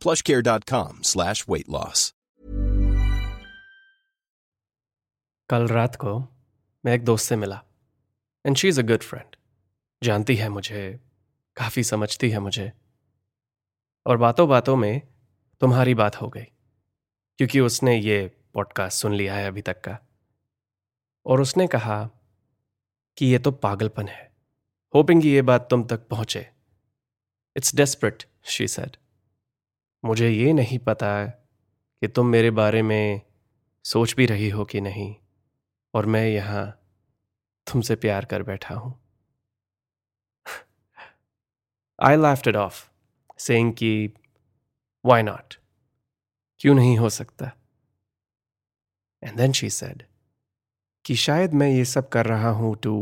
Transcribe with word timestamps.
plushcare.com 0.00 0.92
slash 1.04 1.44
weight 1.48 1.68
loss. 1.68 2.12
कल 5.50 5.66
रात 5.68 5.96
को 5.96 6.18
मैं 6.84 6.94
एक 6.94 7.04
दोस्त 7.04 7.28
से 7.28 7.36
मिला 7.36 7.62
and 8.46 8.56
she 8.56 8.68
is 8.68 8.80
a 8.80 8.82
good 8.82 9.02
friend 9.02 9.36
जानती 10.02 10.36
है 10.36 10.48
मुझे, 10.48 11.00
काफ़ी 11.56 11.84
समझती 11.84 12.30
है 12.30 12.38
मुझे। 12.38 12.72
और 14.06 14.16
बातों 14.16 14.48
बातों 14.48 14.76
में 14.76 15.00
तुम्हारी 15.60 15.94
बात 15.94 16.20
हो 16.20 16.28
गई, 16.28 16.44
क्योंकि 17.38 17.60
उसने 17.60 17.96
ये 17.98 18.26
पॉडकास्ट 18.54 19.02
सुन 19.02 19.14
लिया 19.14 19.34
है 19.34 19.46
अभी 19.46 19.62
तक 19.62 19.80
का। 19.80 19.98
और 21.26 21.40
उसने 21.40 21.66
कहा 21.66 21.98
कि 23.16 23.26
ये 23.26 23.38
तो 23.38 23.50
पागलपन 23.50 24.08
है 24.08 24.30
होपिंग 24.94 25.26
ये 25.26 25.42
बात 25.42 25.68
तुम 25.70 25.84
तक 25.84 26.08
पहुँचे। 26.08 26.46
इट्स 27.56 27.74
डेस्परेट 27.74 28.24
शी 28.44 28.68
सेड 28.68 28.96
मुझे 30.04 30.28
ये 30.30 30.52
नहीं 30.52 30.78
पता 30.78 31.10
कि 31.26 32.08
तुम 32.08 32.26
मेरे 32.26 32.50
बारे 32.50 32.82
में 32.82 33.20
सोच 33.84 34.14
भी 34.16 34.26
रही 34.26 34.48
हो 34.50 34.64
कि 34.64 34.80
नहीं, 34.80 35.14
और 35.94 36.06
मैं 36.06 36.26
यहाँ 36.26 36.66
तुमसे 37.66 37.96
प्यार 37.96 38.24
कर 38.24 38.42
बैठा 38.42 38.74
हूँ। 38.74 38.94
I 41.98 42.16
laughed 42.16 42.48
it 42.48 42.56
off 42.56 42.84
saying 43.38 43.72
कि 43.74 44.12
वाई 45.04 45.22
नॉट 45.22 45.54
क्यों 46.60 46.74
नहीं 46.74 46.96
हो 46.98 47.08
सकता? 47.10 47.52
एंड 49.22 49.36
देन 49.36 49.52
शी 49.52 49.70
सेड 49.70 50.02
कि 51.04 51.14
शायद 51.16 51.54
मैं 51.54 51.68
ये 51.68 51.84
सब 51.84 52.08
कर 52.08 52.26
रहा 52.26 52.50
हूँ 52.52 52.74
टू 52.76 52.96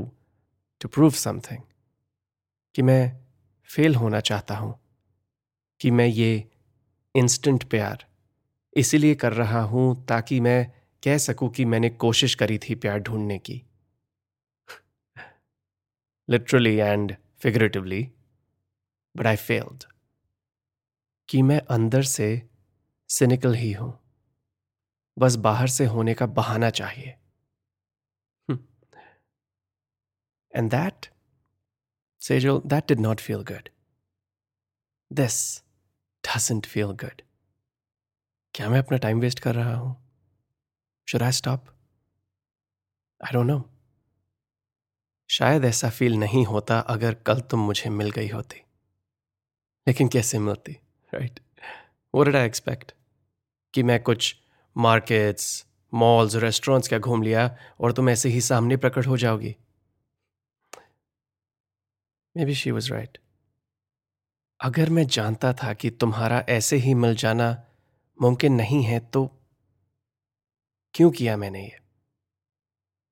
टू 0.81 0.88
प्रूव 0.88 1.10
समथिंग 1.12 1.62
कि 2.75 2.82
मैं 2.82 3.03
फेल 3.70 3.94
होना 3.94 4.20
चाहता 4.20 4.56
हूँ, 4.56 4.78
कि 5.81 5.91
मैं 5.91 6.06
ये 6.06 6.44
इंस्टेंट 7.14 7.64
प्यार। 7.64 8.04
इसीलिए 8.76 9.14
कर 9.14 9.32
रहा 9.32 9.60
हूँ 9.62 10.06
ताकि 10.06 10.41
मैं 10.41 10.72
कह 11.02 11.19
सकूँ 11.19 11.48
कि 11.50 11.64
मैंने 11.64 11.91
कोशिश 11.91 12.34
करी 12.34 12.58
थी 12.58 12.74
प्यार 12.74 12.98
ढूँढने 12.98 13.38
की। 13.38 13.62
Literally 16.28 16.74
and 16.76 17.14
figuratively 17.41 18.02
but 19.14 19.26
I 19.26 19.36
failed 19.36 19.84
कि 21.28 21.42
मैं 21.42 21.60
अंदर 21.70 22.02
से 22.02 22.28
सिनिकल 23.10 23.54
ही 23.54 23.72
हूँ। 23.72 23.92
बस 25.16 25.36
बाहर 25.36 25.69
से 25.69 25.84
होने 25.86 26.14
का 26.14 26.26
बहाना 26.26 26.70
चाहिए। 26.70 27.14
And 30.52 30.70
that 30.70 31.06
Sejal 32.20 32.60
that 32.66 32.88
did 32.88 33.00
not 33.00 33.20
feel 33.20 33.42
good 33.44 33.69
this 35.10 35.38
doesn't 36.37 36.66
feel 36.66 36.84
good 36.84 37.22
क्या 38.55 38.69
मैं 38.69 38.78
अपना 38.78 38.99
टाइम 38.99 39.21
वेस्ट 39.21 39.41
कर 39.41 39.55
रहा 39.55 39.77
हूँ? 39.77 39.97
Should 41.09 41.22
I 41.22 41.33
stop 41.33 41.66
I 43.27 43.33
don't 43.33 43.47
know 43.47 43.71
शायद 45.28 45.65
ऐसा 45.65 45.91
फील 45.91 46.17
नहीं 46.17 46.47
होता 46.47 46.78
अगर 46.78 47.15
कल 47.15 47.41
तुम 47.41 47.61
मुझे 47.61 47.91
मिल 47.91 48.11
गई 48.11 48.28
होती। 48.28 48.56
लेकिन 49.88 50.09
कैसे 50.09 50.38
मिलती 50.38 50.72
राइट 51.15 51.41
वो 52.15 52.22
डिड 52.22 52.37
आई 52.37 52.47
एक्सपेक्ट 52.47 52.93
कि 53.75 53.83
मैं 53.83 54.03
कुछ 54.03 54.37
मार्केट्स 54.77 55.67
मॉल्स 55.94 56.34
रेस्टोरेंट्स 56.34 56.88
क्या 56.88 56.99
घूम 56.99 57.22
लिया 57.22 57.56
और 57.81 57.93
तुम 57.93 58.11
ऐसे 58.11 58.28
ही 58.28 58.41
सामने 58.41 58.77
प्रकट 58.77 59.06
हो 59.06 59.17
जाओगी? 59.17 59.56
May 62.37 62.44
be 62.44 62.55
she 62.55 62.71
was 62.71 62.93
right 62.93 63.19
अगर 64.60 64.91
मैं 64.91 65.06
जानता 65.06 65.52
था 65.52 65.74
कि 65.74 65.91
तुम्हारा 65.91 66.44
ऐसे 66.48 66.76
ही 66.76 66.94
मिल 66.94 67.14
जाना 67.14 67.64
मुमकिन 68.22 68.52
नहीं 68.52 68.82
है 68.82 69.00
तो 69.00 69.30
क्यों 70.94 71.10
किया 71.10 71.36
मैंने 71.36 71.62
ये? 71.62 71.80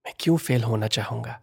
मैं 0.06 0.14
क्यों 0.20 0.36
फेल 0.36 0.64
होना 0.64 0.88
चाहूँगा? 0.88 1.42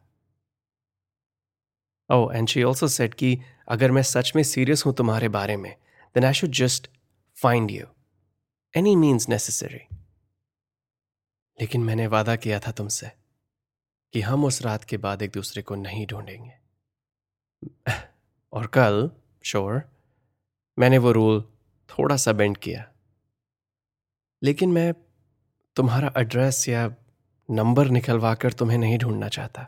ओ 2.11 2.31
एंड 2.31 2.47
शी 2.47 2.63
ऑल्सो 2.63 2.87
सेट 2.87 3.13
कि 3.13 3.39
अगर 3.67 3.91
मैं 3.91 4.03
सच 4.03 4.33
में 4.35 4.43
सीरियस 4.43 4.85
हूँ 4.85 4.93
तुम्हारे 4.93 5.29
बारे 5.29 5.57
में 5.57 5.75
then 6.15 6.25
I 6.25 6.33
should 6.33 6.51
just 6.51 6.89
find 7.41 7.71
you 7.71 7.87
any 8.77 8.95
means 8.95 9.29
necessary 9.29 9.97
लेकिन 11.61 11.83
मैंने 11.83 12.07
वादा 12.07 12.35
किया 12.35 12.59
था 12.59 12.71
तुमसे 12.71 13.11
कि 14.13 14.21
हम 14.21 14.45
उस 14.45 14.61
रात 14.61 14.83
के 14.83 14.97
बाद 14.97 15.21
एक 15.21 15.31
दूसरे 15.31 15.61
को 15.61 15.75
नहीं 15.75 16.07
ढूंढेंगे। 16.07 16.53
और 18.53 18.67
कल 18.67 19.11
श्योर 19.43 19.92
मैंने 20.77 20.97
वो 20.97 21.11
रूल 21.11 21.41
थोड़ा 21.89 22.15
सा 22.17 22.31
बेंड 22.33 22.57
किया। 22.57 22.91
लेकिन 24.43 24.71
मैं 24.71 24.93
तुम्हारा 25.75 26.13
एड्रेस 26.17 26.67
या 26.69 26.95
नंबर 27.49 27.87
निकलवा 27.87 28.35
कर 28.35 28.53
तुम्हें 28.53 28.77
नहीं 28.77 28.97
ढूंढना 28.97 29.27
चाहता। 29.29 29.63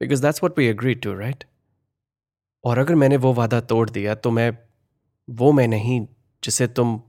Because 0.00 0.22
that's 0.22 0.42
what 0.42 0.58
we 0.58 0.66
agree 0.66 0.94
to 0.94 1.14
right 1.14 1.44
और 2.64 2.78
अगर 2.78 2.94
मैंने 2.94 3.16
वो 3.16 3.32
वादा 3.32 3.60
तोड़ 3.60 3.90
दिया 3.90 4.14
तो 4.14 4.30
मैं, 4.30 4.58
वो 5.30 5.52
मैं 5.52 5.68
नहीं 5.68 6.06
जिसे 6.44 6.66
तुम 6.68 7.02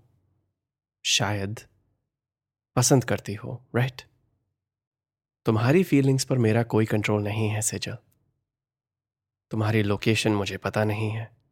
शायद 1.05 1.59
पसंद 2.75 3.03
करती 3.03 3.33
हो 3.33 3.61
राइट 3.75 4.01
तुम्हारी 5.45 5.83
फीलिंग्स 5.83 6.25
पर 6.25 6.37
मेरा 6.37 6.63
कोई 6.63 6.85
कंट्रोल 6.85 7.23
नहीं 7.23 7.49
है 7.49 7.61
सेजल 7.61 7.97
तुम्हारी 9.51 9.83
लोकेशन 9.83 10.31
मुझे 10.31 10.57
पता 10.57 10.83
नहीं 10.83 11.09
है। 11.11 11.42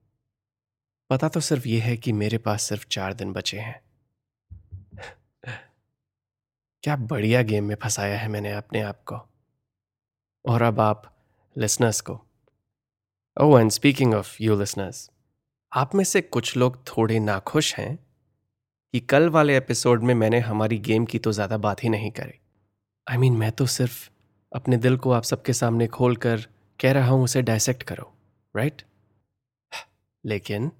पता 1.11 1.27
तो 1.29 1.39
सिर्फ़ 1.39 1.67
यह 1.67 1.83
है 1.83 1.97
कि 1.97 2.11
मेरे 2.11 2.37
पास 2.37 2.63
सिर्फ़ 2.63 2.85
चार 2.91 3.13
दिन 3.13 3.33
बचे 3.33 3.59
हैं। 3.59 3.81
क्या 6.83 6.95
बढ़िया 6.95 7.41
गेम 7.41 7.63
में 7.63 7.75
फंसाया 7.75 8.19
है 8.19 8.27
मैंने 8.27 8.51
अपने 8.51 8.81
आप 8.81 9.03
को। 9.03 9.15
और 10.45 10.61
अब 10.61 10.79
आप 10.79 11.27
लिसनर्स 11.57 12.01
को। 12.01 12.25
ओ 13.41 13.59
and 13.59 13.71
speaking 13.71 14.13
of 14.13 14.37
you 14.41 14.59
listeners 14.59 15.11
आप 15.73 15.95
में 15.95 16.03
से 16.03 16.21
कुछ 16.21 16.57
लोग 16.57 16.87
थोड़े 16.87 17.19
नाखुश 17.19 17.75
हैं 17.75 17.99
कि 18.93 18.99
कल 18.99 19.29
वाले 19.29 19.57
एपिसोड 19.57 20.03
में 20.03 20.15
मैंने 20.15 20.39
हमारी 20.39 20.77
गेम 20.77 21.05
की 21.05 21.19
तो 21.19 21.31
ज़्यादा 21.31 21.57
बात 21.57 21.83
ही 21.83 21.89
नहीं 21.89 22.11
करी। 22.11 22.39
आई 23.09 23.15
I 23.15 23.19
मीन 23.19 23.29
mean, 23.29 23.39
मैं 23.39 23.51
तो 23.51 23.65
सिर्फ़ 23.65 24.09
अपने 24.55 24.77
दिल 24.77 24.97
को 24.97 25.11
आप 25.11 25.23
सबके 25.23 25.53
सामने 25.53 25.87
खोल 25.87 26.15
कर 26.15 26.41
कह 26.79 26.91
रहा 26.91 27.09
हूँ 27.09 27.23
उसे 27.23 27.41
डायसेक्ट 27.41 27.83
करो 27.83 28.13
राइट 28.55 28.81
लेकिन 30.25 30.71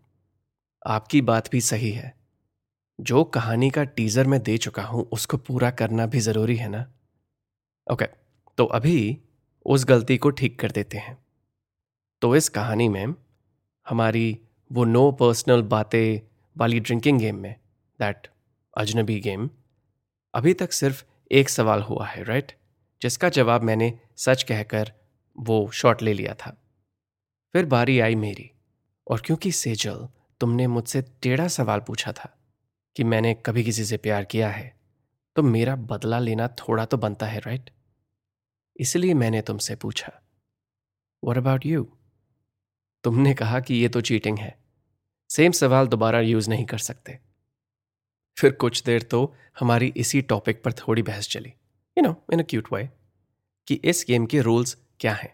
आपकी 0.85 1.21
बात 1.21 1.49
भी 1.51 1.61
सही 1.61 1.91
है। 1.91 2.13
जो 2.99 3.23
कहानी 3.23 3.69
का 3.69 3.83
टीजर 3.83 4.27
मैं 4.27 4.41
दे 4.43 4.57
चुका 4.57 4.83
हूँ, 4.83 5.03
उसको 5.03 5.37
पूरा 5.37 5.71
करना 5.71 6.05
भी 6.05 6.19
ज़रूरी 6.19 6.55
है 6.55 6.69
ना? 6.69 6.85
ओके 7.87 8.05
तो 8.57 8.65
अभी 8.65 9.17
उस 9.65 9.85
गलती 9.85 10.17
को 10.17 10.29
ठीक 10.29 10.59
कर 10.59 10.71
देते 10.71 10.97
हैं। 10.97 11.17
तो 12.21 12.35
इस 12.35 12.49
कहानी 12.49 12.89
में 12.89 13.13
हमारी 13.87 14.39
वो 14.71 14.83
नो 14.83 15.11
पर्सनल 15.11 15.61
बातें 15.61 16.19
वाली 16.57 16.79
ड्रिंकिंग 16.79 17.19
गेम 17.19 17.35
में, 17.35 17.55
दैट 17.99 18.27
अजनबी 18.77 19.19
गेम, 19.19 19.49
अभी 20.33 20.53
तक 20.53 20.71
सिर्फ़ 20.71 21.03
एक 21.31 21.49
सवाल 21.49 21.81
हुआ 21.81 22.05
है, 22.05 22.23
राइट? 22.23 22.51
जिसका 23.01 23.29
जवाब 23.29 23.63
मैंने 23.63 23.93
सच 24.17 24.43
कहकर 24.43 24.91
वो 25.39 25.69
शॉट 25.73 26.01
ले 26.01 26.13
लिया 26.13 26.33
था। 26.33 26.51
फिर 27.53 27.65
बारी 27.65 27.99
आई 27.99 28.15
मेरी, 28.15 28.49
और 29.07 29.21
क्योंकि 29.25 29.51
सेजल 29.51 30.07
तुमने 30.41 30.67
मुझसे 30.67 31.01
टेढ़ा 31.01 31.47
सवाल 31.47 31.79
पूछा 31.79 32.11
था 32.11 32.37
कि 32.95 33.03
मैंने 33.03 33.33
कभी 33.33 33.63
किसी 33.63 33.85
से 33.85 33.97
प्यार 33.97 34.25
किया 34.25 34.49
है 34.49 34.79
तो 35.35 35.43
मेरा 35.43 35.75
बदला 35.75 36.19
लेना 36.19 36.47
थोड़ा 36.47 36.85
तो 36.85 36.97
बनता 36.97 37.25
है 37.25 37.39
राइट 37.39 37.69
इसलिए 38.79 39.13
मैंने 39.13 39.41
तुमसे 39.41 39.75
पूछा 39.75 40.21
वट 41.23 41.37
अबाउट 41.37 41.65
यू 41.65 41.97
तुमने 43.03 43.33
कहा 43.33 43.59
कि 43.59 43.75
ये 43.75 43.89
तो 43.89 44.01
चीटिंग 44.01 44.39
है। 44.39 44.63
सेम 45.29 45.51
सवाल 45.51 45.87
दोबारा 45.87 46.19
यूज़ 46.19 46.49
नहीं 46.49 46.65
कर 46.65 46.77
सकते। 46.77 47.19
फिर 48.37 48.51
कुछ 48.51 48.83
देर 48.83 49.01
तो 49.01 49.35
हमारी 49.59 49.87
इसी 49.97 50.21
टॉपिक 50.21 50.63
पर 50.63 50.73
थोड़ी 50.73 51.03
बहस 51.03 51.29
चली। 51.29 51.49
You 51.97 52.01
know 52.01 52.25
in 52.33 52.39
a 52.39 52.43
cute 52.43 52.73
way 52.73 52.89
कि 53.67 53.75
इस 53.75 54.05
गेम 54.07 54.25
के 54.25 54.41
रूल्स 54.41 54.77
क्या 54.99 55.13
हैं? 55.13 55.33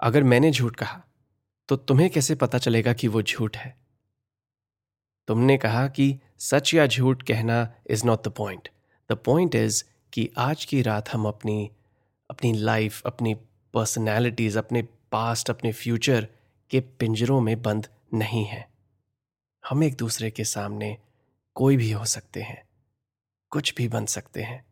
अगर 0.00 0.22
मैंने 0.22 0.50
झूठ 0.50 0.76
कहा 0.76 1.04
तो 1.68 1.76
तुम्हें 1.76 2.10
कैसे 2.10 2.34
पता 2.34 2.58
चलेगा 2.58 2.92
कि 2.92 3.08
वो 3.08 3.22
झूठ 3.22 3.56
है? 3.56 3.81
तुमने 5.28 5.56
कहा 5.58 5.86
कि 5.88 6.18
सच 6.38 6.74
या 6.74 6.86
झूठ 6.86 7.22
कहना 7.22 7.74
is 7.86 8.06
not 8.06 8.28
the 8.28 8.28
point 8.28 8.68
the 9.10 9.12
point 9.12 9.54
is 9.54 9.84
कि 10.12 10.30
आज 10.38 10.64
की 10.64 10.82
रात 10.82 11.08
हम 11.08 11.26
अपनी 11.26 11.70
अपनी 12.30 12.52
लाइफ 12.52 13.02
अपनी 13.06 13.34
पर्सनैलिटीज 13.74 14.56
अपने 14.56 14.82
पास्ट 15.12 15.50
अपने 15.50 15.72
फ्यूचर 15.72 16.28
के 16.70 16.80
पिंजरों 16.80 17.40
में 17.40 17.62
बंद 17.62 17.86
नहीं 18.14 18.44
हैं। 18.44 18.66
हम 19.64 19.84
एक 19.84 19.96
दूसरे 19.96 20.30
के 20.30 20.44
सामने 20.44 20.96
कोई 21.54 21.76
भी 21.76 21.90
हो 21.92 22.04
सकते 22.04 22.42
हैं, 22.42 22.62
कुछ 23.50 23.74
भी 23.74 23.88
बन 23.88 24.06
सकते 24.06 24.42
हैं। 24.42 24.64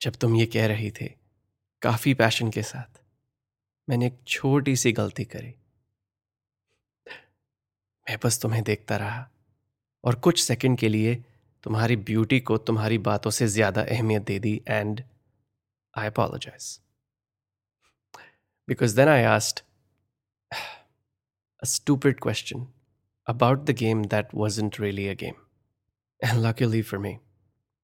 जब 0.00 0.12
तुम 0.12 0.36
ये 0.36 0.46
कह 0.46 0.66
रही 0.66 0.90
थे, 0.90 1.12
काफ़ी 1.82 2.14
पैशन 2.14 2.50
के 2.50 2.62
साथ, 2.62 3.00
मैंने 3.88 4.06
एक 4.06 4.18
छोटी 4.26 4.76
सी 4.76 4.92
गलती 4.92 5.24
करी। 5.24 5.54
मैं 8.10 8.18
बस 8.24 8.40
तुम्हें 8.42 8.62
देखता 8.64 8.96
रहा। 8.96 9.26
और 10.04 10.14
कुछ 10.14 10.42
सेकंड 10.42 10.78
के 10.78 10.88
लिए 10.88 11.14
तुम्हारी 11.64 11.96
ब्यूटी 11.96 12.38
को 12.40 12.56
तुम्हारी 12.58 12.98
बातों 12.98 13.30
से 13.30 13.46
ज़्यादा 13.46 13.82
अहमियत 13.82 14.22
दे 14.22 14.38
दी 14.38 14.54
and 14.68 15.02
I 15.94 16.06
apologise 16.06 16.78
because 18.68 18.96
then 18.96 19.08
I 19.08 19.22
asked 19.24 19.62
a 21.62 21.66
stupid 21.66 22.20
question 22.24 22.60
about 23.28 23.64
the 23.66 23.74
game 23.78 24.02
that 24.12 24.30
wasn't 24.42 24.76
really 24.78 25.08
a 25.08 25.14
game. 25.14 25.34
And 26.20 26.42
luckily 26.44 26.80
for 26.82 27.00
me, 27.02 27.12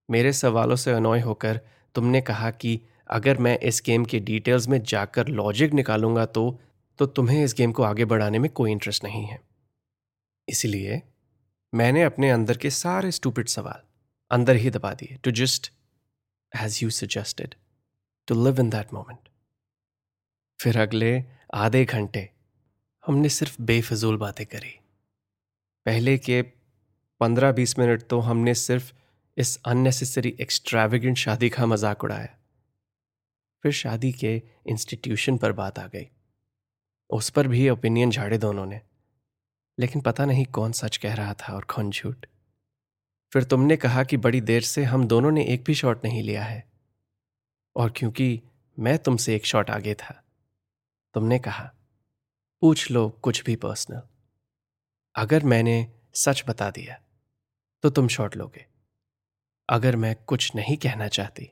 मेरे 0.08 0.32
सवालों 0.32 0.76
से 0.76 0.92
अनोय 0.92 1.20
होकर 1.20 1.60
तुमने 1.94 2.20
कहा 2.20 2.50
कि 2.50 2.80
अगर 3.10 3.38
मैं 3.38 3.58
इस 3.58 3.82
गेम 3.86 4.04
के 4.04 4.20
डिटेल्स 4.20 4.68
में 4.68 4.82
जाकर 4.82 5.28
लॉजिक 5.28 5.74
निकालूँगा 5.74 6.26
तो 6.26 6.60
तो 6.98 7.06
तुम्हें 7.06 7.42
इस 7.44 7.54
गेम 7.54 7.72
को 7.72 7.82
आगे 7.82 8.04
बढ़ाने 8.04 8.38
में 8.38 8.50
कोई 8.50 8.72
इंटरेस्ट 8.72 9.04
नहीं 9.04 9.24
है। 9.24 9.38
इसलिए 10.48 11.02
मैंने 11.72 12.02
अपने 12.02 12.30
अंदर 12.30 12.56
के 12.56 12.70
सारे 12.70 13.10
स्टूपिड 13.12 13.48
सवाल 13.48 13.82
अंदर 14.30 14.56
ही 14.56 14.70
दबा 14.70 14.92
दिए 14.94 15.16
to 15.24 15.30
just 15.30 15.72
as 16.52 16.82
you 16.82 16.90
suggested 16.90 17.54
to 18.28 18.44
live 18.44 18.60
in 18.60 18.70
that 18.70 18.92
moment 18.94 19.28
फिर 20.60 20.78
अगले 20.80 21.12
आधे 21.54 21.84
घंटे 21.84 22.28
हमने 23.04 23.28
सिर्फ़ 23.28 23.60
बेफजूल 23.62 24.16
बातें 24.16 24.46
करी। 24.46 24.74
पहले 25.86 26.16
के 26.18 26.40
पंद्रह 27.20 27.52
बीस 27.52 27.78
मिनट 27.78 28.02
तो 28.02 28.18
हमने 28.20 28.54
सिर्फ़ 28.54 28.92
इस 29.36 29.56
अननेसेसरी 29.66 30.36
एक्स्ट्राविगेंट 30.40 31.16
शादी 31.16 31.48
का 31.48 31.66
मज़ाक 31.66 32.04
उड़ाया। 32.04 32.34
फिर 33.64 33.72
शादी 33.72 34.12
के 34.12 34.34
इंस्टीट्यूशन 34.66 35.38
पर 35.38 35.52
बात 35.52 35.78
आ 35.78 35.86
गई। 35.86 36.06
उस 37.10 37.30
पर 37.30 37.48
भी 37.48 37.68
ओपिनियन 37.68 38.10
झाड़े 38.10 38.38
दोनों 38.38 38.66
ने। 38.66 38.80
लेकिन 39.78 40.02
पता 40.02 40.24
नहीं 40.24 40.44
कौन 40.46 40.72
सच 40.72 40.96
कह 40.96 41.14
रहा 41.14 41.34
था 41.34 41.54
और 41.54 41.64
कौन 41.64 41.90
झूठ। 41.90 42.26
फिर 43.32 43.44
तुमने 43.44 43.76
कहा 43.76 44.04
कि 44.04 44.16
बड़ी 44.16 44.40
देर 44.40 44.62
से 44.62 44.84
हम 44.84 45.06
दोनों 45.06 45.30
ने 45.30 45.44
एक 45.44 45.64
भी 45.64 45.74
शॉट 45.74 46.04
नहीं 46.04 46.22
लिया 46.22 46.44
है। 46.44 46.64
और 47.76 47.92
क्योंकि 47.96 48.42
मैं 48.78 48.98
तुमसे 48.98 49.34
एक 49.36 49.46
शॉट 49.46 49.70
आगे 49.70 49.94
था, 49.94 50.22
तुमने 51.14 51.38
कहा, 51.38 51.70
पूछ 52.62 52.90
लो 52.90 53.08
कुछ 53.22 53.42
भी 53.44 53.56
पर्सनल 53.56 54.02
अगर 55.14 55.44
मैंने 55.44 55.76
सच 56.14 56.44
बता 56.48 56.70
दिया 56.70 56.98
तो 57.84 57.90
तुम 57.90 58.08
शॉट 58.08 58.36
लोगे। 58.36 58.66
अगर 59.68 59.96
मैं 59.96 60.14
कुछ 60.26 60.54
नहीं 60.54 60.76
कहना 60.76 61.08
चाहती 61.08 61.50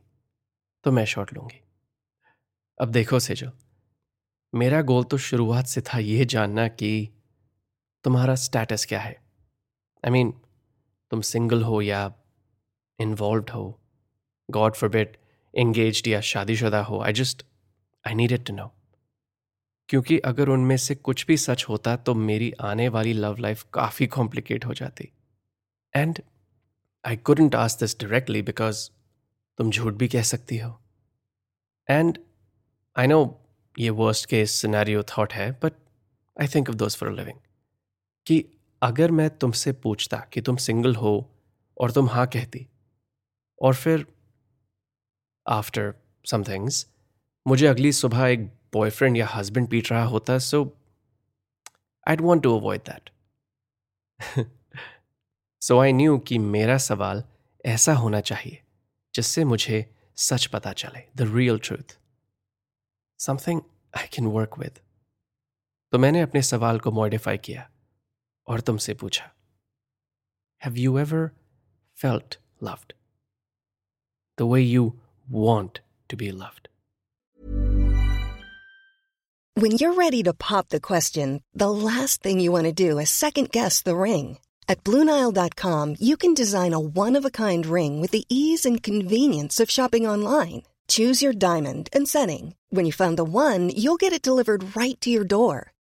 तो 0.85 0.93
मैं 0.93 1.05
शॉट 1.05 1.33
लूँगी। 1.33 1.61
अब 2.79 2.89
देखो 2.89 3.19
सेजो, 3.21 3.51
मेरा 4.53 4.81
गोल 4.83 5.05
तो 5.05 5.19
शुरुआत 5.19 5.67
से 5.67 5.81
था 5.81 5.99
यह 5.99 6.25
जानना 6.25 6.67
कि 6.69 7.09
तुम्हारा 8.05 8.35
स्टेटस 8.35 8.85
क्या 8.87 9.01
है? 9.01 9.13
आई 9.13 10.09
I 10.09 10.13
मीन 10.13 10.31
mean, 10.31 10.43
तुम 11.11 11.21
सिंगल 11.21 11.63
हो 11.63 11.81
या 11.83 12.13
इन्वॉल्व 12.99 13.53
हो 13.55 13.81
गॉड 14.49 14.75
फॉर 14.75 14.91
बेट 14.91 15.17
एंगेज 15.55 16.03
या 16.09 16.21
शादीशुदा 16.21 16.83
हो 16.83 17.01
I 17.01 17.13
just 17.13 17.45
I 18.05 18.15
needed 18.15 18.45
to 18.45 18.55
know 18.55 18.67
क्योंकि 19.89 20.19
अगर 20.19 20.49
उनमें 20.49 20.77
से 20.77 20.95
कुछ 20.95 21.27
भी 21.27 21.37
सच 21.37 21.65
होता 21.69 21.97
तो 21.97 22.15
मेरी 22.15 22.53
आने 22.61 22.89
वाली 22.89 23.13
लव 23.13 23.37
लाइफ 23.37 23.65
काफ़ी 23.75 24.07
कॉम्प्लिकेट 24.07 24.65
हो 24.65 24.75
जाती। 24.75 25.09
And 25.95 26.21
I 27.05 27.17
couldn't 27.17 27.55
ask 27.55 27.81
this 27.81 27.99
directly 28.01 28.43
because 28.43 28.89
तुम 29.59 29.71
झूठ 29.71 29.95
भी 29.95 30.09
कह 30.09 30.23
सकती 30.23 30.59
हो। 30.59 30.71
एंड 31.89 32.19
आई 32.97 33.07
नो 33.07 33.19
ये 33.79 33.91
वर्स्ट 33.91 34.29
केस 34.29 34.51
सिनेरियो 34.51 35.03
थॉट 35.03 35.33
है 35.33 35.51
बट 35.63 35.73
आई 36.37 36.49
थिंक 36.55 36.69
ऑफ़ 36.69 36.77
दोस्त 36.77 36.99
फॉर 36.99 37.13
लिविंग 37.13 37.39
कि 38.27 38.45
अगर 38.83 39.11
मैं 39.11 39.31
तुमसे 39.31 39.73
पूछता 39.73 40.17
कि 40.17 40.41
तुम 40.41 40.57
सिंगल 40.57 40.95
हो 40.95 41.31
और 41.81 41.93
तुम 41.93 42.09
हाँ 42.09 42.27
कहती 42.27 42.67
और 43.63 43.75
फिर 43.75 44.07
आफ्टर 45.49 45.95
सम 46.31 46.43
थिंग्स 46.43 46.87
मुझे 47.47 47.67
अगली 47.67 47.93
सुबह 47.93 48.27
एक 48.27 48.47
बॉयफ्रेंड 48.47 49.17
या 49.17 49.27
हस्बैंड 49.27 49.69
पीट 49.69 49.93
रहा 49.93 50.05
होता 50.05 50.39
so 50.39 50.79
I 52.09 52.17
want 52.17 52.43
to 52.43 52.59
avoid 52.59 52.81
that 52.81 53.11
so 55.61 55.79
I 55.79 55.93
knew 55.93 56.19
कि 56.19 56.39
मेरा 56.39 56.79
सवाल 56.79 57.25
ऐसा 57.67 57.95
होना 57.95 58.21
चाहिए 58.21 58.63
जिससे 59.15 59.45
मुझे 59.45 59.95
सच 60.17 60.47
पता 60.47 60.73
चले 60.73 61.03
the 61.17 61.35
real 61.35 61.59
truth 61.59 61.99
something 63.19 63.61
I 63.99 64.07
can 64.07 64.27
work 64.27 64.59
with 64.59 64.79
तो 65.93 65.99
मैंने 65.99 66.21
अपने 66.21 66.43
सवाल 66.43 66.81
को 66.81 66.91
मॉडिफाई 66.91 67.39
किया। 67.39 67.71
और 68.48 68.62
तुमसे 68.70 68.94
पूछा 69.02 69.32
have 70.66 70.78
you 70.78 70.98
ever 70.98 71.30
felt 72.02 72.40
loved 72.64 72.94
the 74.40 74.52
way 74.52 74.62
you 74.62 74.92
want 75.32 75.80
to 76.10 76.18
be 76.18 76.32
loved 76.32 76.68
When 79.62 79.74
you're 79.80 79.96
ready 79.96 80.20
to 80.26 80.32
pop 80.34 80.68
the 80.70 80.80
question, 80.80 81.32
the 81.54 81.70
last 81.70 82.22
thing 82.24 82.40
you 82.40 82.52
want 82.52 82.68
to 82.68 82.76
do 82.82 82.98
is 82.98 83.10
second 83.10 83.50
guess 83.52 83.80
the 83.88 83.96
ring. 84.02 84.28
At 84.70 84.84
Bluenile.com, 84.86 85.96
you 86.00 86.16
can 86.16 86.34
design 86.34 86.76
a 86.78 86.80
one 86.80 87.18
of 87.18 87.26
a 87.26 87.32
kind 87.40 87.66
ring 87.66 88.00
with 88.00 88.12
the 88.12 88.24
ease 88.30 88.64
and 88.70 88.82
convenience 88.82 89.60
of 89.60 89.70
shopping 89.70 90.08
online. 90.08 90.62
Choose 90.88 91.22
your 91.22 91.34
diamond 91.34 91.90
and 91.92 92.08
setting. 92.08 92.56
When 92.70 92.86
you 92.86 92.94
find 92.94 93.18
the 93.18 93.26
one, 93.26 93.70
you'll 93.70 93.98
get 94.04 94.14
it 94.14 94.22
delivered 94.22 94.78
right 94.78 95.00
to 95.02 95.10
your 95.10 95.26
door. 95.26 95.73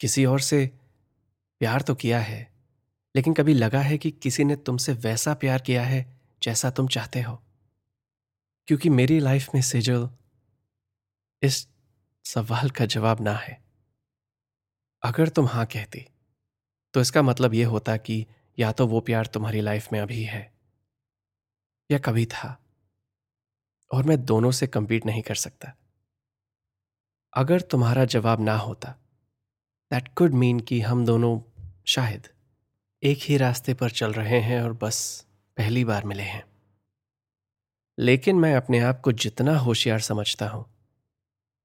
किसी 0.00 0.24
और 0.24 0.40
से 0.40 0.66
प्यार 1.60 1.82
तो 1.82 1.94
किया 1.94 2.20
है, 2.20 2.40
लेकिन 3.14 3.34
कभी 3.34 3.54
लगा 3.54 3.80
है 3.80 3.98
कि 3.98 4.10
किसी 4.12 4.44
ने 4.44 4.56
तुमसे 4.56 4.92
वैसा 4.92 5.34
प्यार 5.34 5.62
किया 5.62 5.82
है 5.84 6.04
जैसा 6.42 6.70
तुम 6.70 6.88
चाहते 6.88 7.22
हो? 7.22 7.42
क्योंकि 8.68 8.88
मेरी 8.90 9.18
लाइफ 9.20 9.48
में 9.54 9.60
सेजल 9.62 10.08
इस 11.42 11.66
सवाल 12.24 12.70
का 12.70 12.86
जवाब 12.86 13.20
ना 13.20 13.32
है। 13.32 13.58
अगर 15.02 15.28
तुम 15.28 15.46
हाँ 15.46 15.66
कहती 15.66 16.04
तो 16.94 17.00
इसका 17.00 17.22
मतलब 17.22 17.54
यह 17.54 17.68
होता 17.68 17.96
कि 17.98 18.26
या 18.58 18.72
तो 18.72 18.86
वो 18.86 19.00
प्यार 19.00 19.26
तुम्हारी 19.26 19.60
लाइफ 19.60 19.88
में 19.92 20.00
अभी 20.00 20.22
है, 20.24 20.42
या 21.90 21.98
कभी 21.98 22.26
था, 22.26 22.56
और 23.90 24.04
मैं 24.04 24.24
दोनों 24.24 24.50
से 24.50 24.66
कंपीट 24.66 25.06
नहीं 25.06 25.22
कर 25.22 25.34
सकता। 25.34 25.72
अगर 27.32 27.60
तुम्हारा 27.60 28.04
जवाब 28.04 28.40
ना 28.40 28.56
होता 28.56 28.94
दैट 29.90 30.08
कुड 30.08 30.34
मीन 30.34 30.60
कि 30.60 30.80
हम 30.80 31.04
दोनों 31.06 31.40
शायद 31.86 32.28
एक 33.02 33.18
ही 33.22 33.36
रास्ते 33.36 33.74
पर 33.74 33.90
चल 33.90 34.12
रहे 34.12 34.40
हैं 34.40 34.60
और 34.62 34.72
बस 34.72 35.26
पहली 35.56 35.84
बार 35.84 36.04
मिले 36.04 36.22
हैं। 36.22 36.42
लेकिन 37.98 38.36
मैं 38.36 38.54
अपने 38.56 38.78
आप 38.78 39.00
को 39.00 39.12
जितना 39.12 39.56
होशियार 39.58 40.00
समझता 40.00 40.48
हूँ 40.48 40.64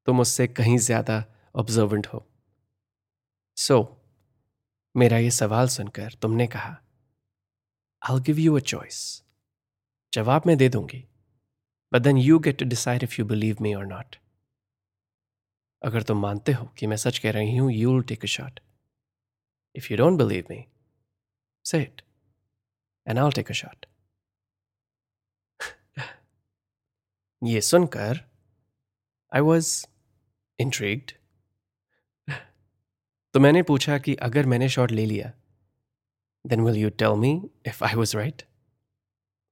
तुम 0.07 0.19
उससे 0.19 0.47
कहीं 0.47 0.77
ज़्यादा 0.77 1.23
ऑब्जर्वेंट 1.55 2.07
हो। 2.07 2.25
सो 3.57 3.77
so, 3.77 3.87
मेरा 4.95 5.17
ये 5.17 5.31
सवाल 5.31 5.67
सुनकर 5.67 6.13
तुमने 6.21 6.47
कहा 6.47 6.77
I 8.01 8.19
give 8.19 8.39
you 8.39 8.55
a 8.55 8.59
choice 8.59 9.01
जवाब 10.13 10.47
मैं 10.47 10.57
दे 10.57 10.69
दूँगी 10.69 11.05
but 11.91 12.01
then 12.01 12.17
you 12.17 12.39
get 12.39 12.59
to 12.59 12.65
decide 12.65 13.03
if 13.03 13.15
you 13.19 13.25
believe 13.25 13.57
me 13.61 13.73
और 13.73 13.85
नॉट 13.85 14.15
अगर 15.83 16.03
तुम 16.03 16.21
मानते 16.21 16.51
हो 16.51 16.65
कि 16.65 16.87
मैं 16.87 16.97
सच 16.97 17.19
कह 17.19 17.31
रही 17.31 17.57
हूँ 17.57 17.71
you 17.71 17.93
will 17.93 18.03
take 18.03 18.23
a 18.23 18.27
shot 18.27 18.59
if 19.75 19.87
you 19.91 19.97
don't 19.97 20.17
believe 20.17 20.45
me 20.49 20.65
say 21.65 21.81
it 21.81 22.01
and 23.07 23.19
I 23.19 23.31
take 23.31 23.49
a 23.49 23.53
shot 23.53 23.85
ये 27.43 27.61
सुनकर 27.61 28.19
आई 29.35 29.41
वॉज़ 29.41 29.85
इंट्रीग्ड 30.59 31.11
तो 33.33 33.39
मैंने 33.39 33.63
पूछा 33.63 33.97
कि 33.97 34.15
अगर 34.15 34.45
मैंने 34.45 34.69
शॉट 34.69 34.91
ले 34.91 35.05
लिया 35.05 35.33
then 36.47 36.61
will 36.61 36.75
you 36.75 36.89
tell 36.89 37.11
me 37.11 37.49
if 37.67 37.83
I 37.83 37.95
was 37.95 38.17
right 38.17 38.41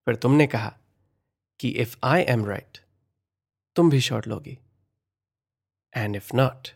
फिर 0.05 0.15
तुमने 0.15 0.47
कहा 0.47 0.77
कि 1.59 1.69
इफ़ 1.69 1.97
आई 2.03 2.21
एम 2.21 2.45
राइट 2.45 2.77
तुम 3.75 3.89
भी 3.89 4.01
शॉट 4.01 4.27
लोगी। 4.27 4.57
And 5.97 6.15
if 6.15 6.35
not 6.35 6.67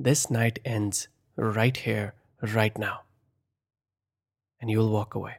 this 0.00 0.30
night 0.30 0.58
ends 0.66 1.08
right 1.38 1.78
here 1.78 2.12
right 2.44 2.78
now 2.78 3.02
and 4.62 4.70
you 4.70 4.82
will 4.82 4.90
walk 4.90 5.16
away 5.16 5.34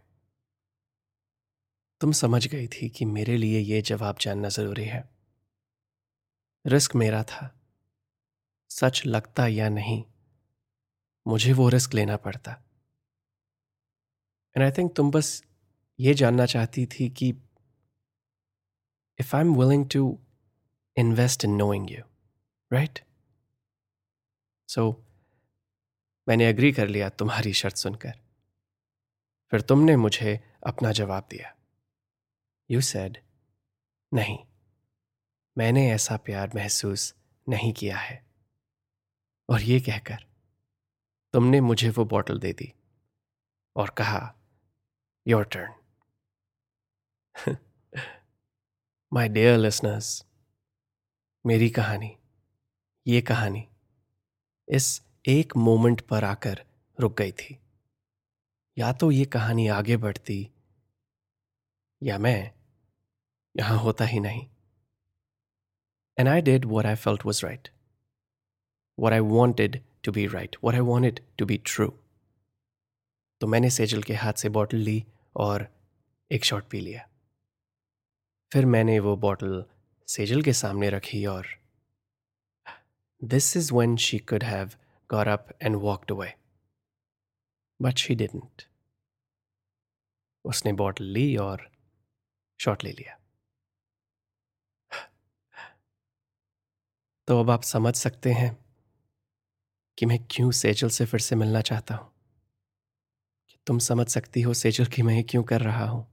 तुम 2.01 2.12
समझ 2.12 2.48
गई 2.48 2.68
थी 2.68 2.89
कि 2.89 3.06
मेरे 3.06 3.38
लिए 3.38 3.60
यह 3.60 3.82
जवाब 3.82 4.18
जानना 4.18 4.50
ज़रूरी 4.50 4.86
है। 4.86 5.10
रिस्क 6.66 6.96
मेरा 6.96 7.24
था। 7.24 7.60
सच 8.70 9.01
लगता 9.06 9.48
या 9.48 9.70
नहीं, 9.70 10.04
मुझे 11.27 11.54
वो 11.54 11.70
रिस्क 11.70 11.94
लेना 11.94 12.18
पड़ता। 12.18 12.51
एंड 14.56 14.63
आई 14.63 14.72
थिंक 14.72 14.96
तुम 14.96 15.12
बस 15.12 15.44
ये 16.00 16.13
जानना 16.13 16.46
चाहती 16.46 16.86
थी 16.86 17.10
कि 17.10 17.30
if 19.20 19.36
I 19.36 19.42
am 19.42 19.56
willing 19.56 19.89
to 19.89 20.20
invest 20.98 21.46
in 21.46 21.51
knowing 21.51 21.92
you 21.92 22.04
right 22.71 23.00
so 24.69 24.89
मैंने 26.27 26.45
अग्री 26.45 26.71
कर 26.74 26.88
लिया 26.88 27.09
तुम्हारी 27.09 27.53
शर्त 27.53 27.75
सुनकर। 27.75 28.19
फिर 29.51 29.62
तुमने 29.62 29.95
मुझे 29.95 30.39
अपना 30.67 30.91
जवाब 30.91 31.27
दिया। 31.31 31.53
यू 32.69 32.81
सेड 32.81 33.17
नहीं, 34.12 34.38
मैंने 35.57 35.89
ऐसा 35.91 36.17
प्यार 36.17 36.51
महसूस 36.55 37.13
नहीं 37.47 37.74
किया 37.74 37.97
है। 37.97 38.25
और 39.50 39.62
ये 39.62 39.79
कहकर, 39.79 40.25
तुमने 41.33 41.62
मुझे 41.62 41.89
वो 41.89 42.05
बॉटल 42.05 42.39
दे 42.39 42.53
दी 42.53 42.74
और 43.75 43.89
कहा 43.89 44.36
your 45.25 45.45
turn 45.45 45.74
my 49.12 49.27
dear 49.29 49.57
listeners 49.57 50.25
मेरी 51.45 51.69
कहानी 51.69 52.17
ये 53.07 53.19
कहानी 53.21 53.63
इस 54.67 55.01
एक 55.25 55.55
मोमेंट 55.57 56.01
पर 56.01 56.23
आकर 56.23 56.61
रुक 56.99 57.17
गई 57.17 57.31
थी। 57.31 57.57
या 58.77 58.91
तो 58.93 59.11
ये 59.11 59.25
कहानी 59.25 59.67
आगे 59.67 59.97
बढ़ती 59.97 60.39
या 62.01 62.17
मैं 62.17 62.51
यहाँ 63.55 63.77
होता 63.79 64.05
ही 64.05 64.19
नहीं। 64.19 64.41
And 66.17 66.27
I 66.27 66.41
did 66.41 66.65
what 66.65 66.85
I 66.85 66.95
felt 66.95 67.25
was 67.25 67.45
right 67.45 67.69
what 68.97 69.13
I 69.13 69.19
wanted 69.19 69.81
to 70.03 70.11
be 70.11 70.25
right 70.27 70.55
what 70.63 70.73
I 70.73 70.79
wanted 70.79 71.21
to 71.37 71.45
be 71.45 71.57
true 71.65 71.87
तो 73.41 73.47
मैंने 73.47 73.69
सेजल 73.69 74.03
के 74.03 74.13
हाथ 74.13 74.33
से 74.33 74.49
बॉटल 74.49 74.77
ली 74.77 75.03
और 75.35 75.67
एक 76.31 76.45
शॉट 76.45 76.67
पी 76.69 76.79
लिया। 76.79 77.07
फिर 78.51 78.65
मैंने 78.65 78.99
वो 78.99 79.15
बॉटल 79.17 79.63
सेजल 80.07 80.41
के 80.41 80.53
सामने 80.53 80.89
रखी 80.89 81.25
और 81.25 81.47
this 83.21 83.57
is 83.57 83.74
when 83.74 83.97
she 83.97 84.19
could 84.19 84.43
have 84.43 84.69
got 85.09 85.27
up 85.27 85.50
and 85.62 85.75
walked 85.75 86.12
away 86.12 86.33
but 87.81 87.97
she 87.97 88.15
didn't 88.15 88.63
उसने 90.45 90.74
बॉटल 90.74 91.05
ली 91.05 91.38
और 91.38 91.71
शॉट 92.59 92.83
ले 92.83 92.91
लिया। 92.91 93.17
तो 97.27 97.39
अब 97.39 97.50
आप 97.50 97.62
समझ 97.62 97.95
सकते 97.95 98.31
हैं 98.31 98.57
कि 99.97 100.05
मैं 100.05 100.19
क्यों 100.31 100.51
सेजल 100.51 100.89
से 100.89 101.05
फिर 101.05 101.19
से 101.19 101.36
मिलना 101.36 101.62
चाहता 101.62 101.95
हूँ। 101.95 102.12
कि 103.50 103.57
तुम 103.67 103.79
समझ 103.79 104.07
सकती 104.07 104.41
हो 104.41 104.53
सेजल 104.53 104.86
कि 104.86 105.01
मैं 105.01 105.24
क्यों 105.24 105.43
कर 105.43 105.62
रहा 105.62 105.86
हूँ। 105.86 106.07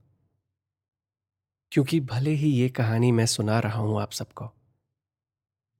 क्योंकि 1.71 1.99
भले 1.99 2.31
ही 2.31 2.49
ये 2.49 2.69
कहानी 2.69 3.11
मैं 3.11 3.25
सुना 3.25 3.59
रहा 3.59 3.79
हूँ 3.79 4.01
आप 4.01 4.11
सबको 4.11 4.64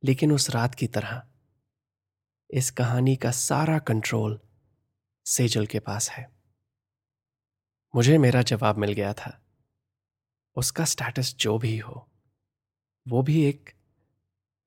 लेकिन 0.06 0.32
उस 0.32 0.50
रात 0.50 0.76
की 0.76 0.88
तरह, 0.88 1.24
इस 2.52 2.72
कहानी 2.72 3.16
का 3.16 3.32
सारा 3.32 3.80
कंट्रोल 3.80 4.40
सेजल 5.26 5.66
के 5.66 5.80
पास 5.80 6.10
है। 6.10 6.32
मुझे 7.96 8.18
मेरा 8.18 8.42
जवाब 8.42 8.78
मिल 8.78 8.94
गया 8.94 9.14
था। 9.14 9.46
उसका 10.56 10.86
स्टेटस 10.86 11.36
जो 11.36 11.58
भी 11.58 11.78
हो, 11.78 12.10
वो 13.08 13.22
भी 13.22 13.46
एक 13.46 13.74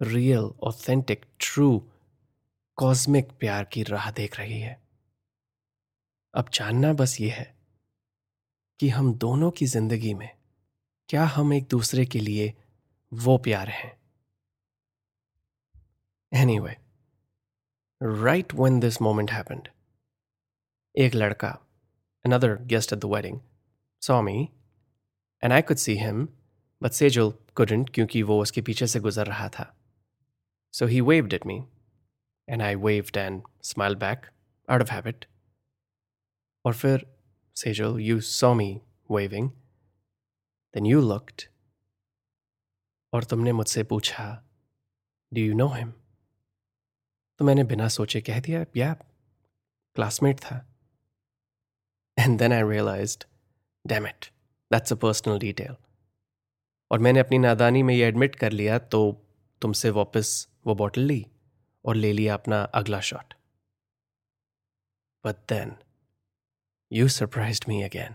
रियल 0.02 0.50
ऑथेंटिक 0.62 1.26
ट्रू 1.40 1.90
कॉस्मिक 2.76 3.32
प्यार 3.32 3.64
की 3.64 3.82
राह 3.82 4.10
देख 4.10 4.38
रही 4.38 4.60
है। 4.60 4.82
अब 6.34 6.50
जानना 6.54 6.92
बस 6.92 7.20
ये 7.20 7.30
है 7.30 7.58
कि 8.80 8.88
हम 8.88 9.14
दोनों 9.14 9.50
की 9.50 9.66
ज़िंदगी 9.66 10.14
में 10.14 10.36
क्या 11.08 11.24
हम 11.24 11.52
एक 11.52 11.68
दूसरे 11.68 12.06
के 12.06 12.20
लिए 12.20 12.54
वो 13.12 13.38
प्यार 13.38 13.68
हैं। 13.68 13.97
Anyway 16.59 16.77
right 18.23 18.53
when 18.61 18.79
this 18.79 19.01
moment 19.01 19.31
happened 19.31 19.67
एक 20.95 21.15
लड़का 21.15 21.51
another 22.25 22.55
guest 22.73 22.93
at 22.93 22.99
the 22.99 23.13
wedding 23.13 23.39
saw 24.01 24.21
me 24.21 24.41
and 25.43 25.53
I 25.53 25.61
could 25.61 25.77
see 25.77 25.95
him 25.97 26.27
but 26.81 26.91
Sejal 26.91 27.31
couldn't 27.55 27.89
क्योंकि 27.93 28.21
वो 28.23 28.41
उसके 28.41 28.61
पीछे 28.61 28.87
से 28.87 28.99
गुजर 28.99 29.27
रहा 29.27 29.49
था 29.49 29.73
So 30.73 30.87
he 30.87 31.01
waved 31.01 31.33
at 31.35 31.45
me, 31.45 31.67
and 32.47 32.63
I 32.63 32.75
waved 32.75 33.15
and 33.15 33.43
smiled 33.61 33.99
back 33.99 34.29
out 34.67 34.81
of 34.81 34.89
habit. 34.89 35.27
Or 36.65 36.73
फिर 36.73 37.05
Sejal, 37.57 37.99
you 38.03 38.21
saw 38.21 38.55
me 38.55 38.81
waving. 39.09 39.51
Then 40.73 40.87
you 40.91 41.01
looked. 41.01 41.49
और 43.13 43.23
तुमने 43.23 43.51
मुझसे 43.53 43.83
पूछा 43.83 44.23
डू 45.31 45.41
यू 45.41 45.53
नो 45.53 45.67
हिम 45.67 45.91
तो 47.40 47.44
मैंने 47.44 47.64
बिना 47.64 47.88
सोचे 47.88 48.20
कह 48.20 48.40
दिया 48.40 48.64
या 48.76 48.92
क्लासमेट 49.96 50.40
था. 50.40 50.64
And 52.16 52.38
then 52.38 52.52
I 52.52 52.62
realise 52.62 53.18
damn 53.84 54.06
it 54.06 54.24
that's 54.70 54.92
a 54.92 54.96
personal 54.96 55.38
detail 55.38 55.76
और 56.90 56.98
मैंने 56.98 57.20
अपनी 57.20 57.38
नादानी 57.38 57.82
में 57.82 57.94
ये 57.94 58.06
एडमिट 58.08 58.36
कर 58.36 58.52
लिया 58.52 58.78
तो 58.78 59.00
तुमसे 59.62 59.90
वापस 59.90 60.48
वो 60.66 60.74
बॉटल 60.74 61.00
ली 61.00 61.24
और 61.84 61.94
ले 61.94 62.12
लिया 62.12 62.34
अपना 62.34 62.62
अगला 62.74 63.00
shot 63.00 63.34
but 65.24 65.36
then 65.48 65.76
you 66.92 67.08
surprise 67.08 67.60
me 67.68 67.82
again 67.82 68.14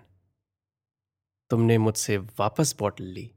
तुमने 1.50 1.77
मुझसे 1.77 2.18
वापस 2.18 2.75
bottle 2.80 3.03
Lee 3.03 3.30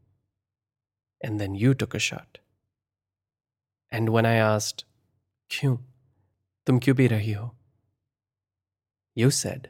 and 1.21 1.38
then 1.38 1.55
you 1.57 1.73
took 1.75 1.97
a 1.97 1.99
shot 1.99 2.38
and 3.93 4.09
when 4.09 4.26
I 4.26 4.38
asked 4.38 4.86
क्यों 5.50 5.75
तुम 6.67 6.79
क्यों 6.79 6.95
भी 6.98 7.07
रही 7.07 7.31
हो 7.33 7.50
you 9.17 9.29
said 9.39 9.67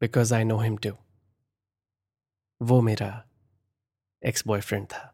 because 0.00 0.32
I 0.32 0.44
know 0.44 0.58
him 0.60 0.76
too 0.76 0.96
वो 2.60 2.80
मेरा 2.90 3.10
एक्स 4.22 4.46
बॉयफ्रेंड 4.46 4.86
था 4.92 5.08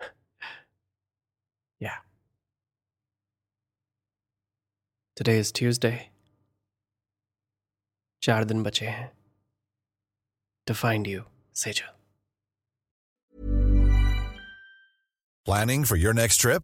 yeah. 1.81 1.99
Today 5.17 5.37
is 5.39 5.51
Tuesday. 5.51 5.97
चार 8.21 8.43
दिन 8.45 8.63
बचे 8.63 8.87
हैं 8.87 9.11
to 10.67 10.73
find 10.75 11.07
you, 11.07 11.21
Sejal. 11.55 11.93
Planning 15.47 15.83
for 15.83 15.95
your 15.95 16.13
next 16.13 16.37
trip? 16.37 16.63